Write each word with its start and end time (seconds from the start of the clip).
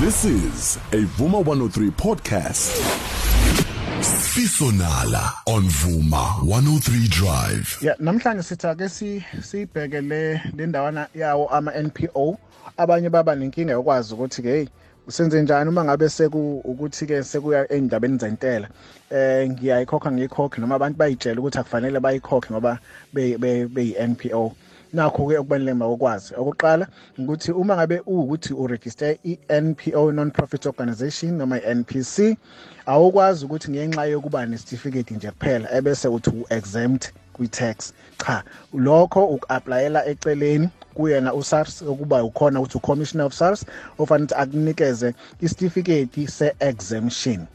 This 0.00 0.24
is 0.24 0.76
a 0.92 1.02
Vuma 1.18 1.44
103 1.44 1.90
podcast. 1.90 2.70
Sisonala 3.98 5.32
on 5.48 5.64
Vuma 5.64 6.38
103 6.44 7.08
Drive. 7.08 7.78
Ya 7.82 7.96
namhlanje 7.98 8.42
sithi 8.42 8.66
ake 8.66 8.88
si 8.88 9.24
sibheke 9.42 10.00
le 10.00 10.40
le 10.56 10.66
ndawana 10.66 11.08
yawo 11.14 11.48
ama 11.48 11.72
NPO 11.72 12.38
abanye 12.76 13.10
baba 13.10 13.34
nenkinga 13.34 13.72
yokwazi 13.72 14.14
ukuthi 14.14 14.42
ke 14.42 14.48
hey 14.48 14.66
usenze 15.08 15.42
njani 15.42 15.70
uma 15.70 15.84
ngabe 15.84 16.08
seku 16.08 16.60
ukuthi 16.64 17.06
ke 17.06 17.22
sekuya 17.22 17.72
endabeni 17.72 18.18
zentela 18.18 18.68
eh 19.10 19.50
ngiyayikhokha 19.50 20.12
ngiyikhokhe 20.12 20.60
noma 20.60 20.74
abantu 20.74 20.98
bayitshela 20.98 21.40
ukuthi 21.40 21.58
akufanele 21.58 22.00
bayikhokhe 22.00 22.54
ngoba 22.54 22.78
be 23.12 23.36
be 23.66 23.96
NPO 24.06 24.54
nakho 24.92 25.28
ke 25.28 25.38
okubaluleke 25.38 25.78
makwazi 25.78 26.34
okokuqala 26.34 26.86
ukuthi 27.18 27.52
uma 27.52 27.76
ngabe 27.76 28.00
ukuthi 28.06 28.52
uregister 28.54 29.16
i-NPO 29.24 30.12
non-profit 30.12 30.66
organization 30.66 31.36
noma 31.38 31.56
i-NPC 31.58 32.36
awukwazi 32.86 33.44
ukuthi 33.44 33.70
ngenxa 33.70 34.04
yokuba 34.04 34.46
nesitifiketi 34.46 35.14
nje 35.14 35.30
kuphela 35.30 35.68
ebese 35.76 36.08
uthi 36.08 36.30
u-exempt 36.30 37.12
kwi-tax. 37.32 37.92
Cha 38.18 38.42
lokho 38.72 39.24
uku-aplayela 39.26 40.06
eceleni 40.06 40.70
kuyena 40.94 41.34
uSARS 41.34 41.82
ukuba 41.82 42.24
ukhona 42.24 42.60
ukuthi 42.60 42.78
ucommissioner 42.78 43.26
of 43.26 43.34
SARS 43.34 43.64
ofanele 43.98 44.24
ukuthi 44.24 44.40
akunikeze 44.42 45.14
isitifiketi 45.40 46.26
se-exemption. 46.26 47.46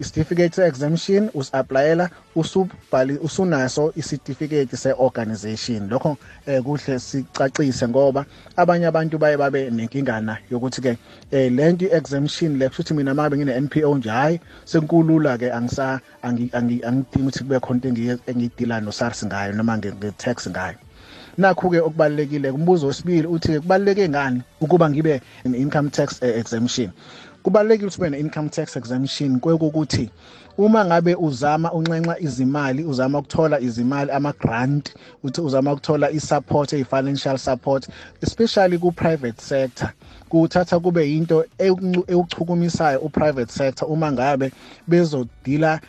Isitifiketi 0.00 0.54
se-exemption 0.56 1.30
usi-aplayela 1.34 2.10
usubhali 2.34 3.18
usunaso 3.18 3.92
isitifiketi 3.96 4.76
se-organization. 4.76 5.88
Lokho 5.88 6.16
eh, 6.46 6.62
kuhle 6.62 6.98
sicacise 6.98 7.88
ngoba 7.88 8.24
abanye 8.56 8.86
abantu 8.86 9.18
baye 9.18 9.36
babe 9.36 9.70
nenkingana 9.70 10.38
yokuthi 10.50 10.80
ke 10.80 10.98
eh, 11.30 11.52
lento 11.52 11.84
i-exemption 11.86 12.58
le 12.58 12.70
futhi 12.70 12.94
mina 12.94 13.14
mabe 13.14 13.36
ngine 13.36 13.60
NPO 13.60 13.96
nje 13.96 14.10
hayi 14.10 14.40
senkulula 14.64 15.38
ke 15.38 15.52
angisa 15.52 16.00
angidingi 16.22 16.82
ukuthi 17.16 17.38
kube 17.44 17.60
khona 17.60 17.88
into 17.88 18.18
engidila 18.26 18.80
no 18.80 18.90
SARS 18.90 19.24
ngayo 19.26 19.52
noma 19.52 19.78
nge-tax 19.78 20.48
ngayo. 20.48 20.78
Nakho 21.38 21.70
ke 21.70 21.80
okubalekile 21.80 22.52
kumbuzo 22.52 22.86
wesibili 22.86 23.26
uthi 23.26 23.48
ke 23.48 23.60
kubaleke 23.60 24.08
ngani 24.08 24.42
ukuba 24.60 24.90
ngibe 24.90 25.20
income 25.44 25.90
tax 25.90 26.22
eh, 26.22 26.38
exemption 26.38 26.90
kubalekile 27.42 27.86
ukuthi 27.86 28.00
ube 28.00 28.10
ne-income 28.10 28.48
tax 28.48 28.76
exemption 28.76 29.40
kwekukuthi 29.40 30.10
uma 30.58 30.84
ngabe 30.84 31.14
uzama 31.14 31.72
unxenxa 31.72 32.18
izimali 32.20 32.84
uzama 32.84 33.18
ukuthola 33.18 33.60
izimali 33.60 34.10
ama-grant 34.10 34.94
uthi 35.22 35.40
uzama 35.40 35.72
ukuthola 35.72 36.10
i-support 36.10 36.72
eyi-financial 36.72 37.38
support 37.38 37.88
especially 38.22 38.78
ku-private 38.78 39.40
sector 39.40 39.90
kuthatha 40.28 40.80
kube 40.80 41.10
yinto 41.10 41.44
ewuchukumisayo 42.08 43.00
u-private 43.00 43.52
sector 43.52 43.88
uma 43.92 44.12
ngabe 44.12 44.52
bezodila 44.86 45.80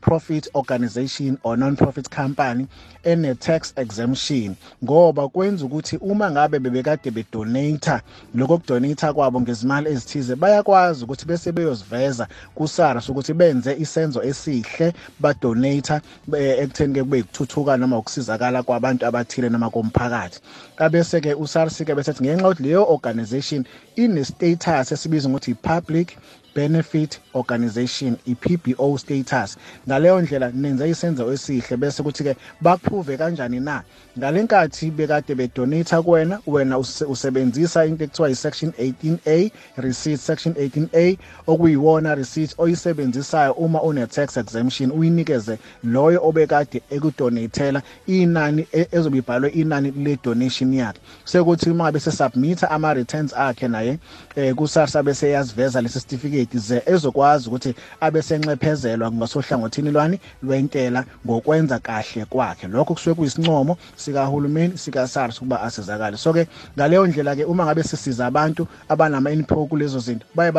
ne-non-profit 0.00 0.48
organization 0.54 1.38
or 1.42 1.56
non-profit 1.56 2.10
company 2.10 2.66
ene-tax 3.04 3.72
exemption. 3.76 4.56
Ngoba 4.84 5.28
kwenza 5.28 5.64
ukuthi 5.64 5.96
uma 6.00 6.30
ngabe 6.30 6.58
bebekade 6.58 7.10
bedonata 7.10 8.02
lokho 8.34 8.58
kudonata 8.58 9.12
kwabo 9.12 9.40
ngezimali 9.40 9.90
ezithize 9.90 10.36
bayakwazi 10.36 11.04
ukuthi 11.04 11.26
bese 11.26 11.52
beyoziveza 11.52 12.28
ku-SARS 12.54 13.08
ukuthi 13.08 13.34
benze 13.34 13.76
isenzo 13.78 14.22
esihle 14.22 14.92
badonata 15.20 16.00
ekutheni-ke 16.32 17.02
kube 17.02 17.20
ukuthuthuka 17.20 17.76
noma 17.76 17.98
ukusizakala 17.98 18.62
kwabantu 18.62 19.06
abathile 19.06 19.48
noma 19.48 19.70
komphakathi. 19.70 20.40
Kabese-ke 20.76 21.34
u-SARS-ke 21.34 21.94
besethi 21.94 22.22
ngenxa 22.24 22.46
yokuthi 22.46 22.62
leyo 22.62 22.84
organization 22.88 23.64
ine-status 23.96 24.92
esibizwa 24.92 25.30
ngokuthi 25.30 25.50
i-public 25.50 26.16
benefit 26.54 27.20
organization 27.34 28.18
i-PBO 28.26 28.98
status. 28.98 29.56
Ngaleyo 29.88 30.20
ndlela 30.20 30.50
nenze 30.50 30.90
isenzo 30.90 31.32
esihle 31.32 31.76
bese 31.76 32.02
kuthi 32.02 32.24
ke 32.24 32.36
bakuprove 32.60 33.16
kanjani 33.16 33.60
na? 33.60 33.82
Ngalenkathi 34.18 34.90
bekade 34.90 35.34
bedonata 35.34 36.02
kuwena 36.02 36.40
wena 36.46 36.78
usebenzisa 36.78 37.86
into 37.86 38.04
ekuthiwa 38.04 38.30
i-section 38.30 38.72
18A 38.78 39.50
receipt 39.76 40.20
section 40.20 40.54
18A 40.54 41.18
okuyiwona 41.46 42.14
receipt 42.14 42.54
oyisebenzisayo 42.58 43.52
uma 43.52 43.82
une 43.82 44.06
tax 44.06 44.36
exemption 44.36 44.90
uyinikeze 44.92 45.58
loyo 45.84 46.20
obekade 46.22 46.82
ekudonatela 46.90 47.82
inani 48.06 48.66
ezobe 48.92 49.18
ibhalwe 49.18 49.48
inani 49.50 49.90
le 49.90 50.18
donation 50.24 50.74
yakhe. 50.74 51.00
Sekuthi 51.24 51.70
uma 51.70 51.84
ngabe 51.84 52.00
sesubmita 52.00 52.70
ama 52.70 52.94
returns 52.94 53.32
akhe 53.32 53.68
naye 53.68 53.98
eh 54.36 54.54
kusasa 54.54 55.02
bese 55.02 55.30
yaziveza 55.30 55.80
lesi 55.80 56.00
certificate. 56.00 56.39
Ze 56.52 56.82
ezokwazi 56.86 57.48
ukuthi 57.48 57.74
abe 58.00 58.22
senxephezelwa 58.22 59.12
ngasohlangothini 59.12 59.90
lwani 59.90 60.18
lwentela 60.42 61.04
ngokwenza 61.26 61.78
kahle 61.78 62.24
kwakhe. 62.24 62.68
Lokho 62.68 62.94
kusuke 62.94 63.14
kuyisincomo 63.14 63.76
sikahulumeni 63.96 64.78
sika-SARS 64.78 65.38
ukuba 65.38 65.62
asizakale. 65.62 66.16
So 66.16 66.32
ke 66.32 66.46
ngaleyo 66.76 67.06
ndlela 67.06 67.36
ke 67.36 67.44
uma 67.44 67.64
ngabe 67.64 67.82
sisiza 67.82 68.26
abantu 68.26 68.66
abanama 68.88 69.30
NPO 69.30 69.66
kulezo 69.66 69.98
zinto 69.98 70.26
baye 70.34 70.52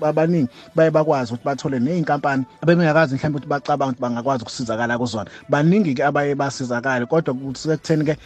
abaningi 0.00 0.48
baye 0.74 0.90
bakwazi 0.90 1.32
ukuthi 1.32 1.44
bathole 1.44 1.80
ney'nkampani 1.80 2.44
abengakazi 2.62 3.14
mhlawumbe 3.14 3.38
ukuthi 3.38 3.48
bacabanga 3.48 3.92
ukuthi 3.92 4.02
bangakwazi 4.02 4.42
ukusizakala 4.42 4.98
kuzona. 4.98 5.30
Baningi 5.48 5.94
ke 5.94 6.04
abaye 6.04 6.34
basizakale 6.34 7.06
kodwa 7.06 7.34
kusuke 7.34 7.76
kutheni 7.76 8.04
ke 8.04 8.16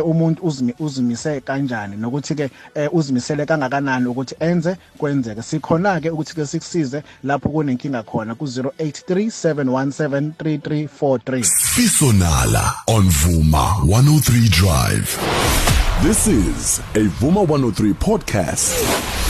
umuntu 0.00 0.42
uzimise 0.78 1.40
kanjani? 1.40 1.96
Nokuthi 1.96 2.34
ke 2.34 2.50
uzimisele 2.92 3.46
kangakanani 3.46 4.06
ukuthi 4.06 4.34
enze 4.40 4.76
kwenzeke. 4.98 5.42
Sikhona 5.42 6.00
ke 6.00 6.10
ukuthi 6.10 6.34
ke 6.34 6.46
sikusize 6.60 7.02
lapho 7.24 7.48
kunenkinga 7.48 8.02
khona 8.02 8.34
ku-083 8.34 9.30
717 9.30 10.32
3343 10.38 11.42
Sisonala 11.44 12.74
on 12.88 13.08
Vuma 13.10 13.80
103 13.86 14.48
Drive. 14.48 15.18
This 16.02 16.26
is 16.26 16.80
a 16.94 17.08
Vuma 17.20 17.42
103 17.46 17.92
podcast. 17.94 19.27